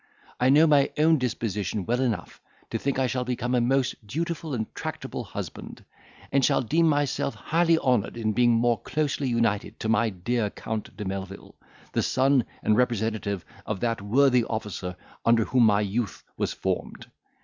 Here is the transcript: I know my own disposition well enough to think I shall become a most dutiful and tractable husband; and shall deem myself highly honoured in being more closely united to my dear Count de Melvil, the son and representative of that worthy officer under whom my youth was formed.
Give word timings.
I 0.39 0.49
know 0.49 0.65
my 0.65 0.91
own 0.97 1.19
disposition 1.19 1.85
well 1.85 2.01
enough 2.01 2.41
to 2.71 2.79
think 2.79 2.97
I 2.97 3.05
shall 3.05 3.23
become 3.23 3.53
a 3.53 3.61
most 3.61 3.93
dutiful 4.07 4.55
and 4.55 4.65
tractable 4.73 5.23
husband; 5.23 5.85
and 6.31 6.43
shall 6.43 6.63
deem 6.63 6.89
myself 6.89 7.35
highly 7.35 7.77
honoured 7.77 8.17
in 8.17 8.33
being 8.33 8.51
more 8.53 8.81
closely 8.81 9.27
united 9.29 9.79
to 9.79 9.89
my 9.89 10.09
dear 10.09 10.49
Count 10.49 10.97
de 10.97 11.05
Melvil, 11.05 11.53
the 11.93 12.01
son 12.01 12.45
and 12.63 12.75
representative 12.75 13.45
of 13.67 13.79
that 13.81 14.01
worthy 14.01 14.43
officer 14.45 14.95
under 15.23 15.45
whom 15.45 15.67
my 15.67 15.81
youth 15.81 16.23
was 16.35 16.51
formed. 16.51 17.05